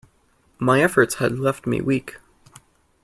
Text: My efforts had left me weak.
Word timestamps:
My 0.57 0.81
efforts 0.81 1.13
had 1.19 1.37
left 1.37 1.67
me 1.67 1.79
weak. 1.79 2.17